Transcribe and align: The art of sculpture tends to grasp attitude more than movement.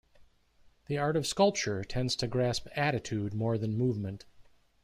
The 0.87 0.97
art 0.97 1.15
of 1.15 1.27
sculpture 1.27 1.83
tends 1.83 2.15
to 2.15 2.27
grasp 2.27 2.65
attitude 2.75 3.35
more 3.35 3.59
than 3.59 3.77
movement. 3.77 4.25